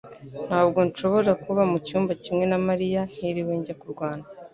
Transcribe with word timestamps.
Ntabwo 0.47 0.79
nshobora 0.87 1.31
kuba 1.43 1.61
mucyumba 1.71 2.11
kimwe 2.23 2.45
na 2.51 2.59
mariya 2.67 3.01
ntiriwe 3.11 3.51
njya 3.59 3.75
kurwana 3.81 4.25